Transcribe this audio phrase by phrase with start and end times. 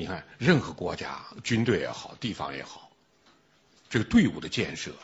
[0.00, 2.90] 你看，任何国家，军队也好，地方也好，
[3.90, 4.94] 这个队伍的建设，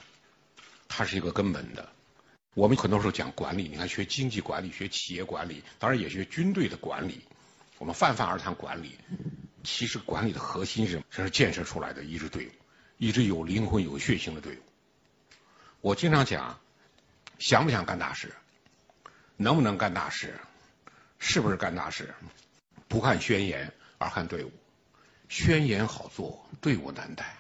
[0.89, 1.87] 它是一个根本的。
[2.55, 7.23] 我们很多时候讲管理，你看学经济管理、学企业管理，当然也学军队的管理。
[7.77, 8.97] 我们泛泛而谈管理，
[9.63, 12.51] 其实管理的核心是这是建设出来的一支队伍，
[12.97, 14.63] 一支有灵魂、有血性的队伍。
[15.83, 16.59] 我经常讲，
[17.39, 18.35] 想不想干大事，
[19.37, 20.41] 能不能干大事，
[21.19, 22.15] 是不是干大事，
[22.89, 24.51] 不看宣言而看队伍。
[25.29, 27.37] 宣言好做，队伍难带。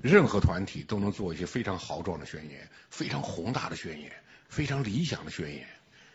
[0.00, 4.12] 任何团体都能做一些非常豪壮的宣言，非常宏大的宣言，
[4.48, 5.66] 非常理想的宣言。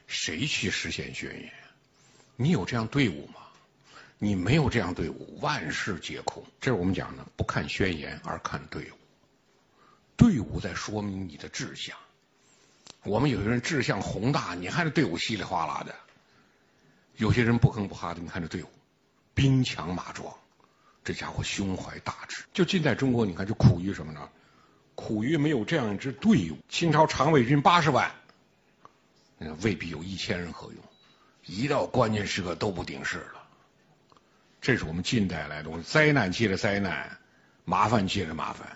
[0.07, 1.51] 谁去实现宣言？
[2.35, 3.41] 你有这样队伍吗？
[4.19, 6.43] 你没有这样队伍，万事皆空。
[6.59, 8.95] 这是我们讲的，不看宣言而看队伍。
[10.15, 11.95] 队伍在说明你的志向。
[13.03, 15.93] 我们有些人志向宏大，你看这队伍稀里哗啦的；
[17.15, 18.69] 有些人不吭不哈的，你看这队伍
[19.33, 20.35] 兵强马壮。
[21.07, 24.27] 这家伙胸怀大志，就近代中国，你看就苦于什么呢？
[24.93, 26.57] 苦于没有这样一支队伍。
[26.67, 28.11] 清朝常备军八十万，
[29.37, 30.83] 那未必有一千人合用，
[31.45, 33.47] 一到关键时刻都不顶事了。
[34.59, 37.17] 这是我们近代来的灾难接着灾难，
[37.63, 38.75] 麻烦接着麻烦。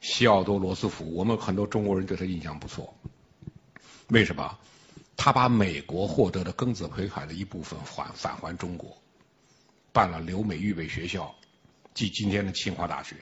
[0.00, 2.92] 西奥多·罗斯福，我们很多中国人对他印象不错。
[4.08, 4.58] 为什么？
[5.16, 9.00] 他把美国获得的庚子赔款的一部分还返还中国。
[9.98, 11.34] 办了留美预备学校，
[11.92, 13.16] 即今天的清华大学，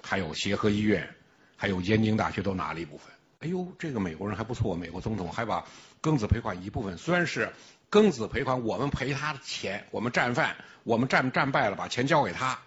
[0.00, 1.12] 还有协和医院，
[1.56, 3.12] 还有燕京大学都拿了一部分。
[3.40, 5.66] 哎呦，这个美国人还不错，美国总统还把
[6.00, 7.52] 庚子赔款一部分，虽然是
[7.90, 10.54] 庚子赔款，我们赔他的钱，我们战犯，
[10.84, 12.60] 我们战战败了，把钱交给他，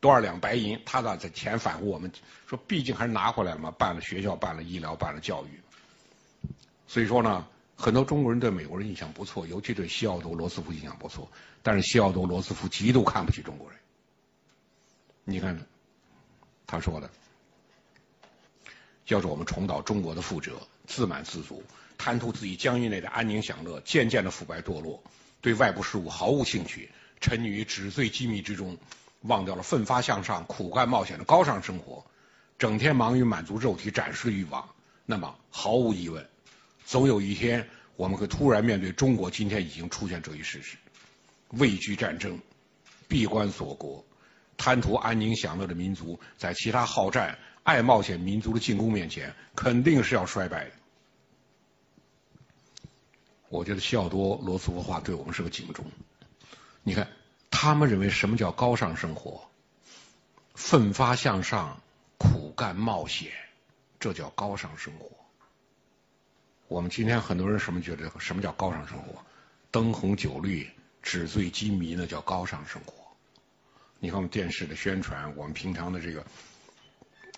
[0.00, 2.10] 多少两白银，他把这钱返还我们，
[2.46, 5.60] 说毕竟还是拿回来了嘛，办了学校，办了医疗，办了教育。
[6.86, 7.46] 所以说呢。
[7.76, 11.30] 很多中国人对美国人印象不错，尤其对西奥多·罗斯福印象不错。
[11.62, 13.78] 但是西奥多·罗斯福极度看不起中国人。
[15.24, 15.66] 你看，
[16.66, 17.10] 他说的，
[19.08, 20.52] 要是我们重蹈中国的覆辙，
[20.86, 21.62] 自满自足，
[21.98, 25.02] 贪图自己疆域内的安宁享乐，渐渐的腐败堕落，
[25.40, 26.90] 对外部事物毫无兴趣，
[27.20, 28.78] 沉溺于纸醉金迷之中，
[29.20, 32.06] 忘掉了奋发向上、苦干冒险的高尚生活，
[32.58, 34.68] 整天忙于满足肉体展示欲望，
[35.04, 36.26] 那么毫无疑问。
[36.86, 40.76] 总有一天，我们会突然面对中国今天已经出现这一事实：
[41.48, 42.40] 畏惧战争、
[43.08, 44.04] 闭关锁国、
[44.56, 50.70] 贪图安宁享乐的民族，在其他好战、爱冒险民族的进攻面前，肯定是要衰败的。
[53.48, 55.84] 我觉得西奥多·罗斯福的话对我们是个警钟。
[56.84, 57.08] 你看，
[57.50, 59.48] 他们认为什么叫高尚生活？
[60.54, 61.82] 奋发向上、
[62.16, 63.32] 苦干冒险，
[63.98, 65.25] 这叫高尚生活。
[66.68, 69.24] 我们今天很多人什么觉得什么叫高尚生活？
[69.70, 70.68] 灯红酒绿、
[71.02, 72.94] 纸醉金迷，那叫高尚生活。
[74.00, 76.24] 你看我们电视的宣传，我们平常的这个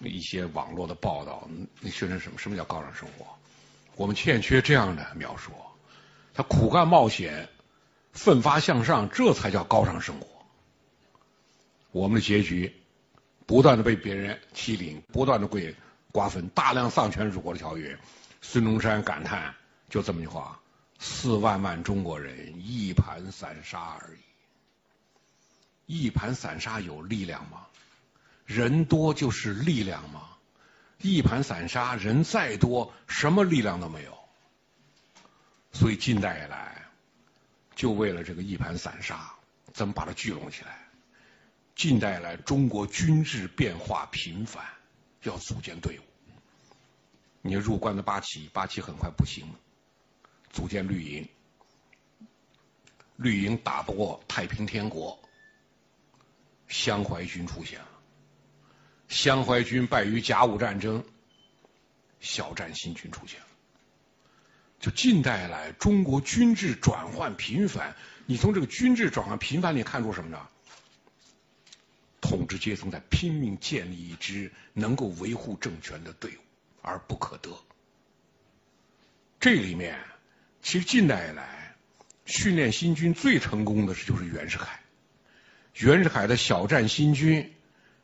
[0.00, 1.48] 一些网络的报道，
[1.80, 2.38] 那宣传什么？
[2.38, 3.26] 什么叫高尚生活？
[3.96, 5.52] 我们欠缺这样的描述。
[6.32, 7.48] 他苦干冒险、
[8.12, 10.26] 奋发向上，这才叫高尚生活。
[11.90, 12.72] 我们的结局，
[13.44, 15.74] 不断的被别人欺凌，不断的被
[16.12, 17.98] 瓜分，大量丧权辱国的条约。
[18.40, 19.54] 孙中山感叹
[19.90, 20.60] ：“就这么句话，
[20.98, 24.20] 四万万中国人一盘散沙而已。
[25.86, 27.66] 一盘散沙有力量吗？
[28.44, 30.28] 人多就是力量吗？
[31.00, 34.18] 一盘散沙，人再多，什么力量都没有。
[35.72, 36.86] 所以近代以来，
[37.74, 39.34] 就为了这个一盘散沙，
[39.72, 40.88] 怎么把它聚拢起来？
[41.76, 44.64] 近代以来，中国军制变化频繁，
[45.22, 46.02] 要组建队伍。”
[47.48, 49.54] 你入关的八旗，八旗很快不行了，
[50.50, 51.28] 组建绿营，
[53.16, 55.18] 绿营打不过太平天国，
[56.68, 57.88] 湘淮军出现了，
[59.08, 61.02] 湘淮军败于甲午战争，
[62.20, 63.46] 小站新军出现了。
[64.78, 70.48] 就近代来，中国军制转换频繁，你从这个军制转换频繁里看出什么呢？
[72.20, 76.40] 统治阶层在拼命建立一支能够维护政权的队伍。
[76.88, 77.50] 而不可得。
[79.38, 79.98] 这里面，
[80.62, 81.76] 其实近代以来
[82.24, 84.80] 训练新军最成功的是就是袁世凯。
[85.74, 87.54] 袁世凯的小站新军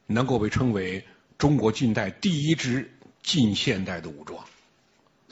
[0.07, 1.05] 能够被称为
[1.39, 2.93] 中国近代第一支
[3.23, 4.45] 近现代的武装，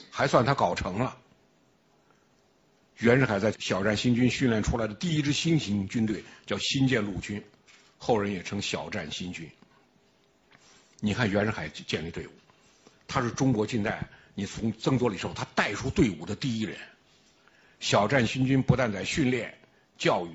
[0.09, 1.17] 还算他搞成了。
[2.97, 7.43] 袁世凯在小站新军训练出来的第一支新型军队叫新建陆军，
[7.97, 9.49] 后人也称小站新军。
[10.99, 12.31] 你看袁世凯建立队伍。
[13.13, 16.75] 他是中国近代，你从曾左李寿，他带出队伍的第一人。
[17.79, 19.55] 小站新军不但在训练、
[19.99, 20.31] 教育、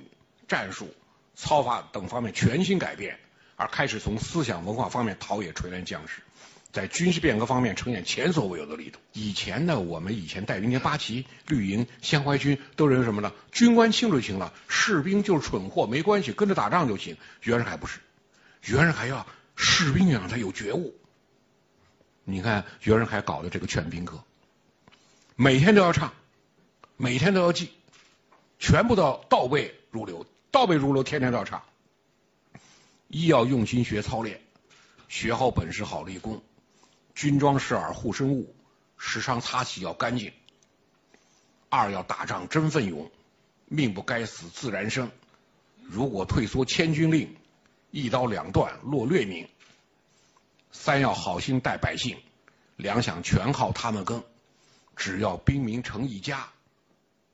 [0.47, 0.95] 战术、
[1.35, 3.19] 操法等方面全新改变，
[3.57, 6.23] 而开始从思想文化方面陶冶锤炼将士。
[6.71, 9.01] 在军事变革方面呈现前所未有的力度。
[9.13, 13.33] 以前呢，我们以前带兵连八旗、绿营、湘淮军都认为什么呢？
[13.51, 17.17] 军官清楚就行了，士兵就是蠢货，没关系，跟着打仗就行。
[17.43, 17.99] 袁世凯不是，
[18.63, 19.27] 袁世凯要
[19.57, 20.95] 士兵让他有觉悟。
[22.31, 24.23] 你看袁世凯搞的这个劝兵课，
[25.35, 26.13] 每天都要唱，
[26.99, 27.71] 每天都要记，
[28.59, 31.63] 全部都倒背如流，倒背如流，天天都要唱。
[33.07, 34.43] 一要用心学操练，
[35.09, 36.43] 学好本事好立功。
[37.15, 38.55] 军装饰耳护身物，
[38.99, 40.31] 时常擦洗要干净。
[41.71, 43.11] 二要打仗真奋勇，
[43.65, 45.11] 命不该死自然生。
[45.81, 47.35] 如果退缩千军令，
[47.91, 49.49] 一刀两断落劣名。
[50.71, 52.19] 三要好心待百姓，
[52.77, 54.23] 粮饷全靠他们耕。
[54.97, 56.49] 只要兵民成一家，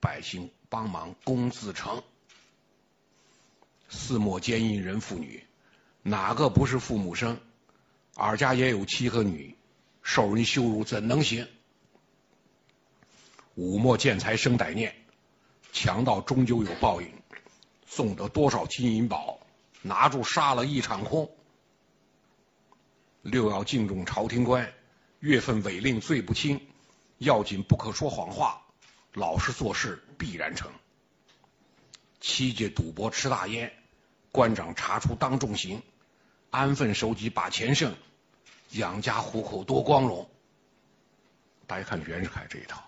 [0.01, 2.03] 百姓帮忙工自成。
[3.89, 5.45] 四莫奸淫人妇女，
[6.03, 7.39] 哪个不是父母生？
[8.15, 9.57] 尔家也有妻和女。
[10.03, 11.49] 受人羞辱怎能行？
[13.55, 14.95] 五莫见财生歹念，
[15.73, 17.11] 强盗终究有报应。
[17.87, 19.41] 送得多少金银宝，
[19.81, 21.31] 拿住杀了一场空。
[23.25, 24.71] 六要敬重朝廷官，
[25.19, 26.61] 月份违令罪不轻。
[27.17, 28.61] 要紧不可说谎话，
[29.15, 30.71] 老实做事必然成。
[32.21, 33.73] 七戒赌博吃大烟，
[34.31, 35.82] 官长查出当重刑。
[36.50, 37.97] 安分守己把钱剩。
[38.73, 40.29] 养家糊口多光荣。
[41.67, 42.85] 大家看袁世凯这一套，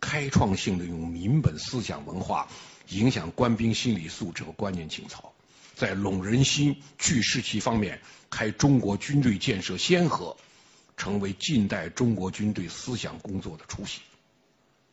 [0.00, 2.48] 开创性的用民本思想文化
[2.88, 5.33] 影响官兵心理素质和观念情操，
[5.74, 8.00] 在拢人心、聚士气方面
[8.30, 10.36] 开中国军队建设先河，
[10.96, 14.02] 成为近代中国军队思想工作的雏形。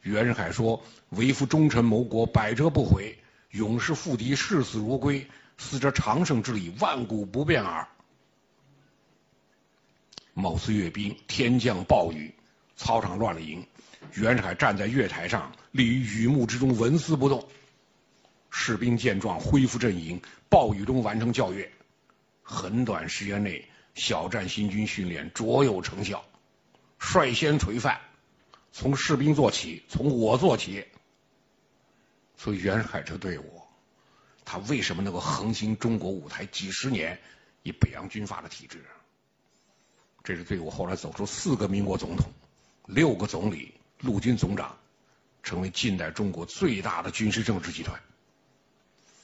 [0.01, 3.15] 袁世凯说：“为夫忠臣谋国，百折不回；
[3.51, 5.27] 勇士赴敌，视死如归。
[5.57, 7.87] 死者长胜之理，万古不变耳。”
[10.33, 12.33] 某次阅兵，天降暴雨，
[12.75, 13.67] 操场乱了营。
[14.15, 17.47] 袁世凯站在月台上，立于雨幕之中，纹丝不动。
[18.51, 21.71] 士兵见状，恢复阵营，暴雨中完成教阅。
[22.44, 26.24] 很短时间内，小站新军训练卓有成效，
[27.00, 28.00] 率先垂范，
[28.71, 30.86] 从士兵做起，从我做起。
[32.38, 33.62] 所以袁世凯这队伍，
[34.44, 37.19] 他为什么能够横行中国舞台几十年？
[37.63, 38.83] 以北洋军阀的体制。
[40.24, 42.31] 这支队伍后来走出四个民国总统、
[42.88, 44.77] 六个总理、陆军总长，
[45.44, 48.01] 成为近代中国最大的军事政治集团。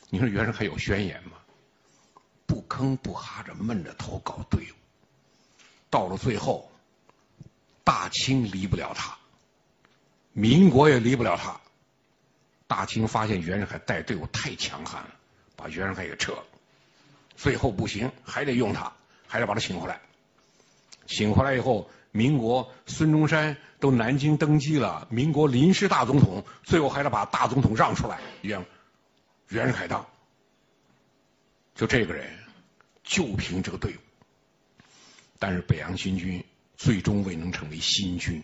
[0.10, 1.32] 你说袁世凯有宣言吗？
[2.46, 4.76] 不吭不哈着闷着头搞队伍，
[5.90, 6.72] 到了最后，
[7.84, 9.18] 大清离不了他，
[10.32, 11.60] 民国也离不了他。
[12.68, 15.10] 大清发现袁世凯带队伍太强悍了，
[15.56, 16.44] 把袁世凯给撤了。
[17.36, 18.92] 最后不行，还得用他，
[19.28, 20.00] 还得把他请回来。
[21.06, 28.66] 请回来以后，民国孙中山都南京登基了，民国临时大总统，最后还得把大总统让出来，让
[29.50, 30.06] 袁世凯当。
[31.76, 32.28] 就这个人，
[33.04, 34.00] 就凭这个队伍。
[35.40, 36.44] 但是北洋新军
[36.76, 38.44] 最终未能成为新军，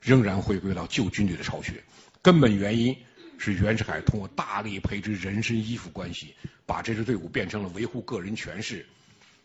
[0.00, 1.82] 仍然回归到旧军队的巢穴。
[2.20, 2.96] 根本原因
[3.38, 6.34] 是袁世凯通过大力培植人身依附关系，
[6.66, 8.84] 把这支队伍变成了维护个人权势、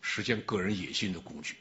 [0.00, 1.56] 实现个人野心的工具。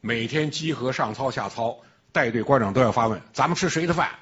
[0.00, 1.80] 每天集合上操下操，
[2.12, 4.18] 带队官长都要发问：咱们吃谁的饭？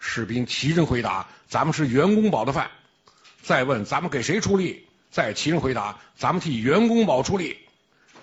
[0.00, 2.72] 士兵齐声回答：咱们吃袁公宝的饭。
[3.42, 4.88] 再问：咱们给谁出力？
[5.12, 7.58] 再齐声回答：咱们替袁公宝出力。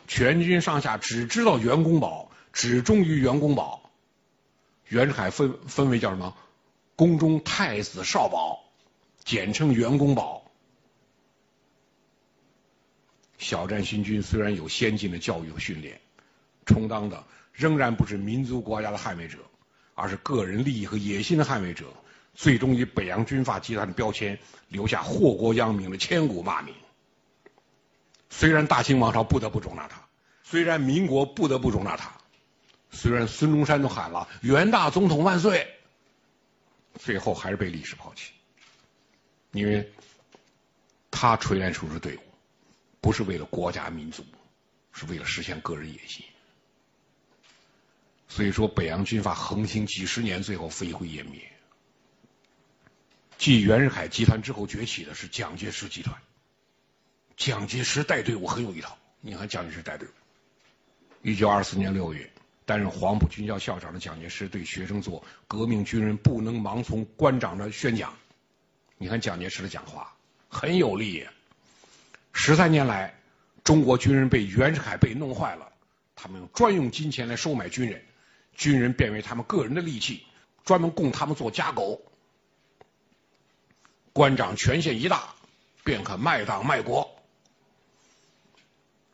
[0.08, 3.90] 全军上下只知道袁公宝，只忠于袁公宝。
[4.88, 6.36] 袁世凯分分为叫什么？
[6.96, 8.64] 宫中太子少保，
[9.24, 10.44] 简称袁公宝。
[13.38, 16.02] 小站新军虽然有先进的教育和训练。
[16.66, 19.38] 充当的仍然不是民族国家的捍卫者，
[20.00, 21.88] 而是个人利益和野心的捍卫者，
[22.36, 24.38] 最终以北洋军阀集团的标签
[24.68, 26.76] 留下祸国殃民的千古骂名。
[28.30, 30.08] 虽然大清王朝不得不容纳他，
[30.44, 32.12] 虽然民国不得不容纳他，
[32.92, 35.68] 虽然孙中山都喊了“袁大总统万岁”，
[36.94, 38.34] 最后还是被历史抛弃，
[39.52, 39.92] 因为
[41.10, 42.22] 他锤炼出的队伍，
[43.02, 44.24] 不是为了国家民族，
[44.94, 46.24] 是为了实现个人野心。
[48.28, 51.42] 所以说，北洋军阀横行几十年，最后飞灰烟灭。
[53.38, 56.16] 继袁世凯集团之后崛起的是蒋介石集团。
[57.36, 60.12] 蒋介石带队伍很有一套，你看蒋介石带队伍。
[61.22, 62.30] 一九二四年六月，
[62.66, 68.16] 担任黄埔军校校长的蒋介石对学生做“革命军人不能盲从官长的宣讲”，
[68.98, 70.16] 你看蒋介石的讲话
[70.50, 71.26] 很有力。
[72.34, 73.20] 十三年来，
[73.64, 75.72] 中国军人被袁世凯被弄坏了，
[76.16, 78.04] 他们用专用金钱来收买军人，
[78.58, 80.26] 军人变为他们个人的利器，
[80.66, 82.02] 专门供他们做家狗。
[84.12, 85.36] 官长权限一大，
[85.84, 87.16] 便可卖党卖国。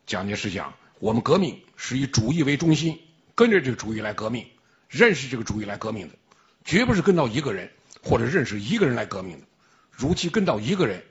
[0.07, 3.01] 蒋介石讲，我们革命是以主义为中心，
[3.35, 4.49] 跟着这个主义来革命，
[4.87, 6.15] 认识这个主义来革命的，
[6.63, 7.69] 绝不是跟到一个人
[8.01, 9.45] 或者认识一个人来革命的。
[9.91, 11.03] 如其跟到一个人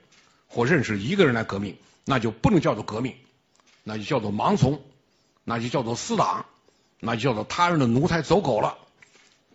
[0.47, 3.15] 或认识一个人来革命，那就不能叫做革命，
[3.83, 4.83] 那就叫做盲从，
[5.43, 6.47] 那就叫做私党，
[7.05, 8.77] 那就叫做他人的奴才走狗了。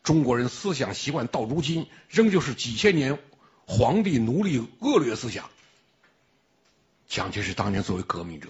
[0.02, 3.19] 中国人思想习惯到如今仍旧是几千年。
[3.71, 5.50] 皇帝奴隶恶劣思想，
[7.07, 8.49] 蒋介石当年作为革命者，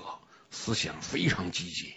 [0.52, 1.92] 思想非常积极。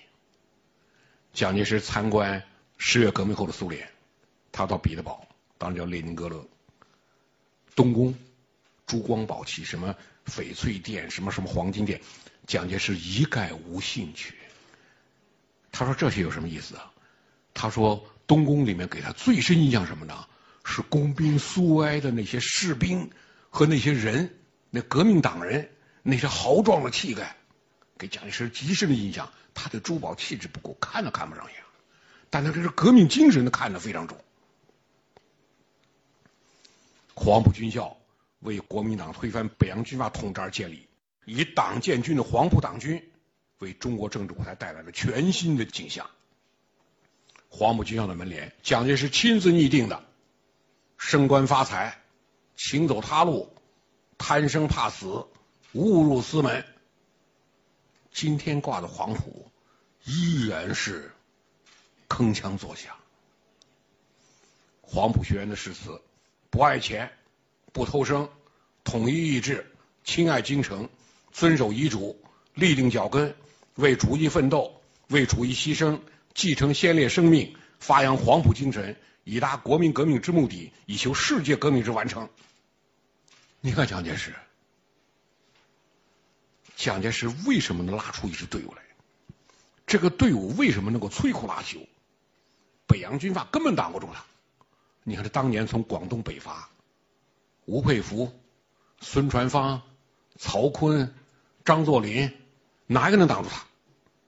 [1.31, 2.43] 蒋介石参观
[2.77, 3.87] 十月革命后的苏联，
[4.51, 5.27] 他到彼得堡，
[5.59, 6.43] 当时叫列宁格勒，
[7.75, 8.15] 东宫
[8.87, 12.01] 珠光宝气，什么翡翠殿，什么什么黄金殿，
[12.47, 14.33] 蒋介石一概无兴趣。
[15.85, 16.91] 他说这些有什么意思啊？
[17.55, 20.27] 他说东宫里面给他最深印象什么呢？
[20.63, 23.09] 是工兵苏维埃的那些士兵
[23.49, 24.35] 和那些人，
[24.69, 25.71] 那革命党人
[26.03, 27.35] 那些豪壮的气概，
[27.97, 29.31] 给蒋介石极深的印象。
[29.55, 31.55] 他的珠宝气质不够，看都看不上眼，
[32.29, 34.17] 但他这是革命精神，他看得非常重。
[37.15, 37.97] 黄埔军校
[38.39, 40.87] 为国民党推翻北洋军阀统治而建立，
[41.25, 43.10] 以党建军的黄埔党军
[43.61, 46.09] 为中国政治舞台带来了全新的景象。
[47.47, 50.03] 黄埔军校的门帘，蒋介石亲自拟定的。
[50.97, 52.01] 升官发财，
[52.55, 53.55] 请走他路，
[54.17, 55.25] 贪生怕死，
[55.73, 56.65] 误入私门。
[58.11, 59.51] 今天挂的黄埔
[60.03, 61.11] 依然是
[62.07, 62.95] 铿锵作响。
[64.81, 66.01] 黄埔学员的誓词：
[66.49, 67.11] 不爱钱，
[67.71, 68.29] 不偷生，
[68.83, 69.71] 统一意志，
[70.03, 70.89] 亲爱京城，
[71.31, 72.21] 遵守遗嘱，
[72.53, 73.35] 立定脚跟，
[73.75, 75.99] 为主义奋斗，为主义牺牲，
[76.33, 78.95] 继承先烈生命，发扬黄埔精神。
[79.23, 82.27] 以达国民革命之目的，以求世界革命之完成。
[83.59, 84.33] 你看蒋介石，
[86.75, 88.81] 蒋介石为什么能拉出一支队伍来？
[89.85, 91.85] 这个队伍为什么能够摧枯拉朽？
[92.87, 94.25] 北洋军阀根本挡不住他。
[95.03, 96.69] 你看他当年从广东北伐，
[97.65, 98.33] 吴佩孚、
[98.99, 99.83] 孙传芳、
[100.39, 101.11] 曹锟、
[101.63, 102.33] 张作霖，
[102.91, 103.65] 哪一个能挡住他？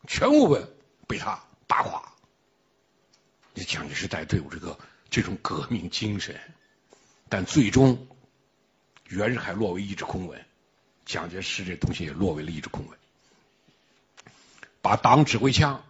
[0.07, 0.65] 全部被
[1.05, 2.13] 被他打垮。
[3.53, 4.79] 你蒋介石带队伍这个
[5.09, 6.39] 这种革命精神，
[7.27, 8.07] 但最终
[9.09, 10.45] 袁世凯落为一纸空文，
[11.05, 12.97] 蒋介石这东西也落为了一纸空文，
[14.81, 15.83] 把党指挥枪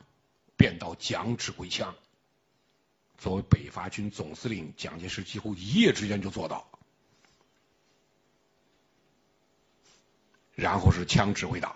[0.58, 1.94] 变到蒋指挥枪。
[3.20, 6.68] 作为北伐军总司令，蒋介石几乎一夜之间就做到。
[10.56, 11.76] 然后是枪指挥党，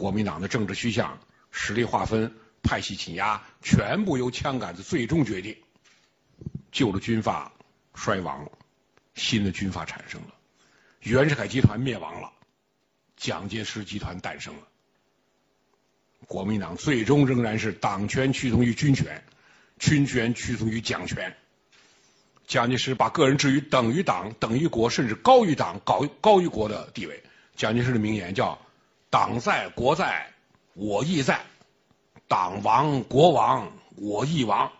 [0.00, 1.18] 国民党的政治趋向、
[1.50, 2.34] 实力划分。
[2.62, 5.56] 派系挤压全部由枪杆子最终决定，
[6.70, 7.50] 旧的军阀
[7.94, 8.50] 衰亡，
[9.14, 10.34] 新的军阀产生了，
[11.00, 12.30] 袁世凯集团灭亡了，
[13.16, 14.68] 蒋介石集团诞生了，
[16.26, 19.24] 国民党最终仍然是党权屈从于军权，
[19.78, 21.34] 军权屈从于蒋权。
[22.46, 27.22] 蒋介石把个人置于等于党、等于国，甚至高于党、高高于国的地位。
[27.56, 28.60] 蒋介石的名言叫
[29.10, 30.32] “党在国在，
[30.74, 31.44] 我亦在”。
[32.28, 34.70] 党亡国亡，我亦亡。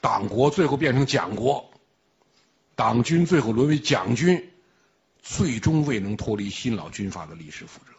[0.00, 1.70] 党国最后变成蒋国，
[2.74, 4.52] 党军最后沦为蒋军，
[5.22, 7.92] 最终未能脱离新老军阀的历史覆辙。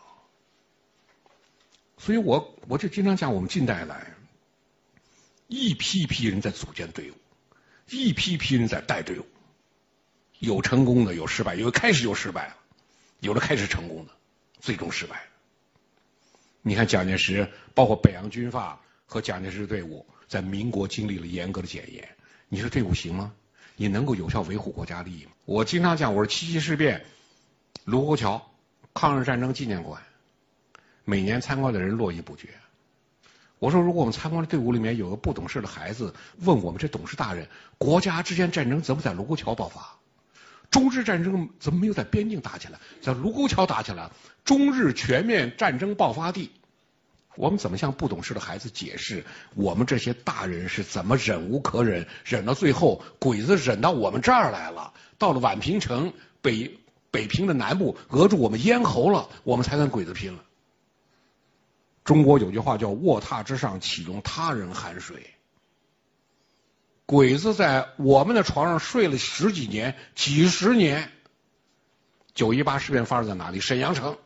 [1.98, 4.14] 所以我我就经常讲，我们近代来，
[5.48, 7.16] 一批批人在组建队伍，
[7.90, 9.26] 一批批人在带队伍，
[10.40, 12.58] 有成功的，有失败，有开始就失败了，
[13.22, 14.14] 有的开始成功的，
[14.68, 15.24] 最终失败。
[16.62, 22.06] 你看蒋介石，包括北洋军阀和蒋介石队伍，在民国经历了严格的检验。
[22.50, 23.32] 你说队伍行吗？
[23.78, 25.32] 你能够有效维护国家利益吗？
[25.46, 27.06] 我经常讲，我说七七事变、
[27.86, 28.46] 卢沟桥、
[28.94, 30.04] 抗日战争纪念馆，
[31.06, 32.50] 每年参观的人络绎不绝。
[33.60, 37.48] 我说，如果我们参观的队伍里面有个不懂事的孩子，问我们这懂事大人，
[37.78, 39.96] 国家之间战争怎么在卢沟桥爆发？
[40.78, 44.12] 中日战争怎么没有在边境打起来，在卢沟桥打起来？
[44.46, 46.52] 中日全面战争爆发地，
[47.36, 56.80] 我们怎么向不懂事的孩子解释，我们这些大人是怎么忍无可忍，忍到最后，鬼子忍到我们这儿来了，到了宛平城北
[57.10, 60.44] 北平的南部，扼住我们咽喉了，我们才跟鬼子拼了。
[62.04, 65.34] 中国有句话叫“卧榻之上岂容他人酣睡”，
[67.08, 71.10] 鬼子在我们的床上睡了十几年、几十年。
[72.36, 73.62] 九一八事变发生在哪里？
[73.62, 74.20] 沈阳城。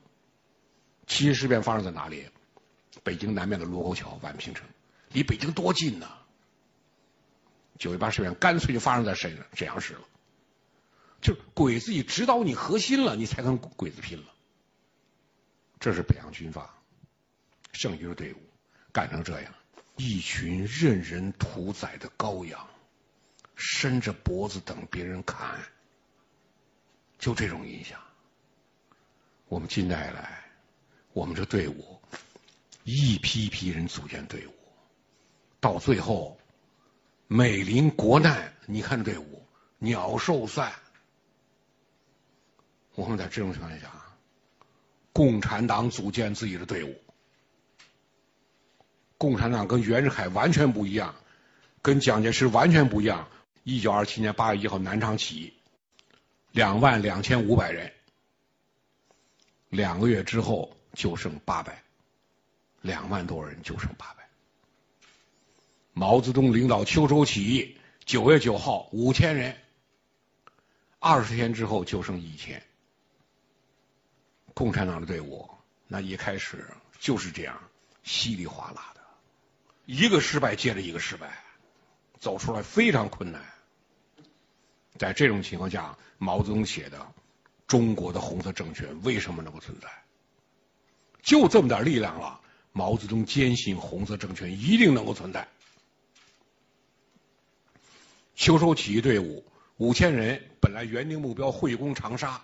[1.05, 2.27] 七一事变发生在哪里？
[3.03, 4.65] 北京南面的卢沟桥、宛平城，
[5.11, 6.09] 离北京多近呢？
[7.77, 10.01] 九一八事变干脆就发生在沈沈阳市了。
[11.21, 14.25] 就鬼子已指导你核心了，你才跟鬼子拼了。
[15.79, 16.73] 这是北洋军阀
[17.73, 18.37] 剩余的队伍
[18.91, 19.53] 干成这样，
[19.97, 22.67] 一群任人屠宰的羔羊，
[23.55, 25.59] 伸着脖子等别人砍，
[27.17, 27.99] 就这种印象。
[29.47, 30.43] 我们近代来，
[31.13, 31.99] 我们这队伍
[32.83, 34.53] 一批批人组建队伍，
[35.59, 36.39] 到最后
[37.27, 39.45] 美临国难，你看这队伍
[39.77, 40.71] 鸟兽散。
[42.95, 43.91] 我们在这种情况下，
[45.13, 47.01] 共产党组建自己的队伍。
[49.17, 51.13] 共产党跟袁世凯完全不一样，
[51.81, 53.29] 跟蒋介石完全不一样。
[53.63, 55.53] 一九二七年八月一号南昌起义，
[56.51, 57.93] 两万两千五百人，
[59.69, 61.83] 两个月之后就剩八百，
[62.81, 64.27] 两万多人就剩八百。
[65.93, 69.55] 毛泽东领导秋收起义，九月九号五千人，
[70.97, 72.63] 二十天之后就剩一千。
[74.53, 75.49] 共产党的队伍，
[75.87, 76.67] 那一开始
[76.99, 77.61] 就是这样
[78.03, 79.01] 稀里哗啦的，
[79.85, 81.43] 一个失败接着一个失败，
[82.21, 83.43] 走出来非常困难。
[84.97, 86.99] 在这种情况下，毛泽东写的
[87.65, 89.87] 《中国的红色政权为什么能够存在》，
[91.23, 92.39] 就这么点力量了，
[92.71, 95.47] 毛泽东坚信红色政权一定能够存在。
[98.35, 99.43] 秋收起义队伍
[99.77, 102.41] 五千人，本来原定目标会攻长沙。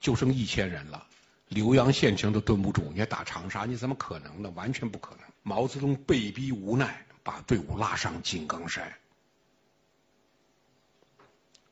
[0.00, 1.06] 就剩一千人了，
[1.50, 4.50] 浏阳县城都蹲不住，你还打长沙，你怎么可能呢？
[4.54, 5.20] 完全不可能。
[5.42, 8.94] 毛泽东被逼无奈，把队伍拉上井冈山，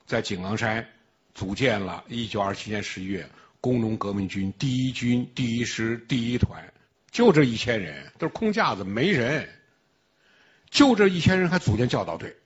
[0.04, 0.88] 在井冈山
[1.32, 3.30] 组建了1927年11月
[3.60, 6.74] 工农革命军第一军第一师第一团，
[7.12, 9.48] 就这一千人，都是空架子，没人，
[10.70, 12.36] 就这一千人还组建教导队。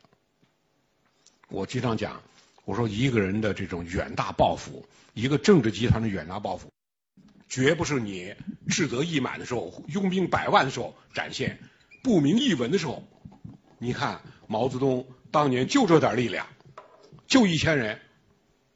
[1.49, 2.21] 我经常讲。
[2.64, 6.73] 我说一个人的这种远大抱负，一个政治集团的远大抱负，
[7.49, 8.35] 绝不是你
[8.69, 11.61] 志得意满的时候、拥兵百万的时候展现，
[12.07, 13.03] 不明一文的时候。
[13.79, 16.47] 你看毛泽东当年就这点力量，
[17.27, 18.01] 就一千人，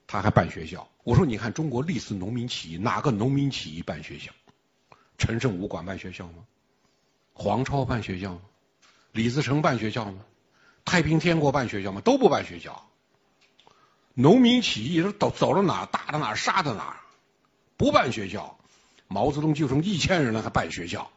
[0.09, 0.91] 他还办学校。
[1.05, 4.33] 我说你看中国历次农民起义，哪个农民起义办学校？
[5.17, 6.45] 陈胜吴广办学校吗？
[7.33, 8.41] 黄超办学校吗？
[9.13, 10.25] 李自成办学校吗？
[10.85, 12.01] 太平天国办学校吗？
[12.01, 12.91] 都不办学校。
[14.13, 17.01] 农民起义都走走到哪打到哪杀到哪，
[17.77, 18.59] 不办学校，
[19.07, 21.13] 毛泽东就剩一千人了还办学校，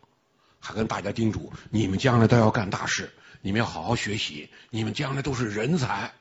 [0.65, 6.13] 还跟大家叮嘱：你们将来都要干大事，你们要好好学习，你们将来都是人才。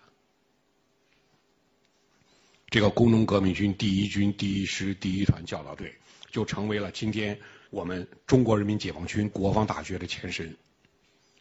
[2.69, 5.95] 这个工农革命军第一军第一师第一团教导队
[6.33, 7.39] 就成为了今天
[7.71, 10.57] 我们中国人民解放军国防大学的前身。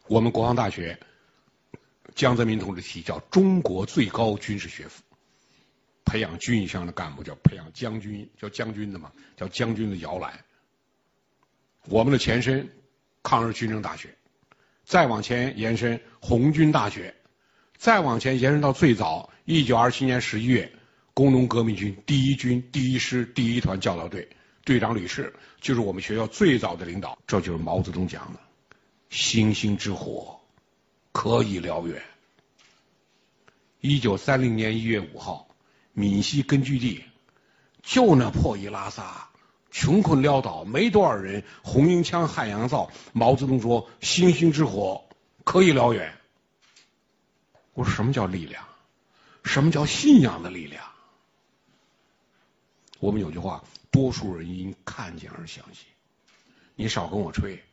[0.06, 0.96] 我们国防大学
[2.14, 5.02] 江泽民同志提叫中国最高军事学府。
[6.04, 10.44] 培养军以上的干部叫培养将军，叫将军的嘛，叫将军的摇篮。
[11.86, 12.68] 我们的前身
[13.22, 14.14] 抗日军政大学，
[14.84, 17.14] 再往前延伸红军大学，
[17.76, 20.72] 再往前延伸到最早一九二七年十一月
[21.14, 24.28] 工农革命军第一军第一师第一团教导队
[24.64, 27.18] 队长吕氏就是我们学校最早的领导。
[27.26, 28.40] 这就是毛泽东讲的
[29.10, 30.40] “星星之火
[31.12, 32.02] 可以燎原”。
[33.80, 35.48] 一九三零年一月五号。
[35.94, 37.04] 闽西根据地
[37.82, 39.28] 就那破衣拉撒、
[39.72, 41.42] 穷困潦倒，没多少人。
[41.64, 42.92] 红缨枪、汉阳造。
[43.12, 45.04] 毛泽东说：“星星之火
[45.42, 46.14] 可以燎原。”
[47.74, 48.64] 我说：“什么叫力量？
[49.42, 50.84] 什么叫信仰的力量？”
[53.00, 55.86] 我们有句话：“多数人因看见而相信。”
[56.76, 57.64] 你少跟我吹，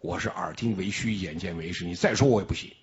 [0.00, 1.84] 我是耳听为虚，眼见为实。
[1.84, 2.74] 你再说我也不信。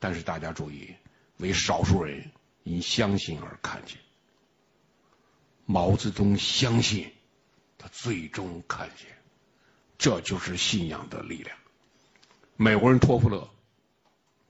[0.00, 0.94] 但是大家注意，
[1.36, 2.30] 为少数人。
[2.64, 3.96] 因相信而看见，
[5.64, 7.10] 毛泽东相信，
[7.78, 9.06] 他最终看见，
[9.96, 11.56] 这就是信仰的力量。
[12.56, 13.48] 美国人托夫勒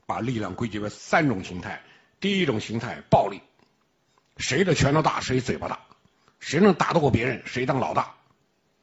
[0.05, 1.81] 把力量归结为三种形态：
[2.19, 3.41] 第一种形态暴力，
[4.37, 5.79] 谁的拳头大谁嘴巴大，
[6.39, 8.15] 谁能打得过别人谁当老大，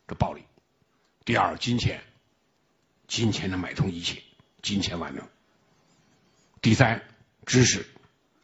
[0.07, 0.43] 这暴力；
[1.25, 2.03] 第二金钱，
[3.09, 4.23] 金钱能买通一切，
[4.63, 5.25] 金钱万能；
[6.63, 7.03] 第三
[7.45, 7.87] 知识。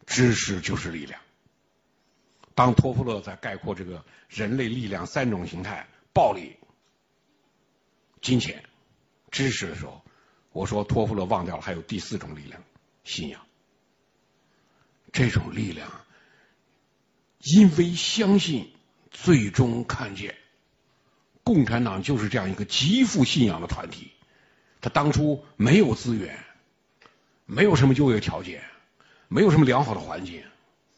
[0.05, 1.21] 知识就是力量。
[2.57, 6.57] 当托夫勒在概括这个人类力量三种形态——暴力、
[8.21, 8.65] 金钱、
[9.31, 10.03] 知识的时候，
[10.53, 12.63] 我说托付勒忘掉了还有第四种力量
[13.05, 13.41] 信仰。
[15.13, 15.91] 这种力量，
[17.41, 18.73] 因为相信，
[19.11, 20.35] 最终看见，
[21.45, 24.11] 共产党就是这样一个极富信仰的团体。
[24.81, 26.45] 他当初没有资源，
[27.47, 28.65] 没有什么就业条件，
[29.29, 30.43] 没有什么良好的环境，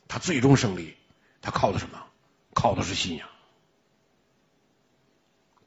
[0.08, 0.96] 他最终胜利，
[1.40, 2.00] 他靠的什么？
[2.54, 3.28] 靠的是信仰。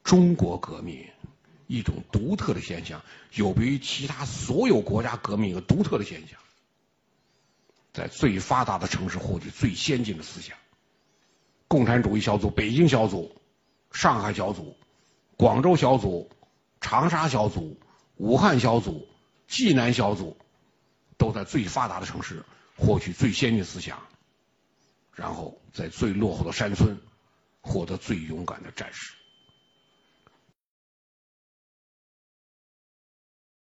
[0.08, 1.06] 中国革命
[1.66, 3.02] 一种独特的现象，
[3.34, 6.40] 有别于其他所有国家革命一个独特的现象。
[7.92, 10.56] 在最发达的城市获取最先进的思想，
[11.68, 13.38] 共产主义小组北京小组、
[13.92, 14.78] 上海小组、
[15.36, 16.30] 广州小组、
[16.80, 17.78] 长沙小组、
[18.16, 19.06] 武汉小组、
[19.46, 20.38] 济南小组，
[21.18, 22.46] 都在最发达的城市
[22.78, 24.00] 获取最先进思想，
[25.12, 26.98] 然后在最落后的山村
[27.60, 29.12] 获得最勇敢的战士。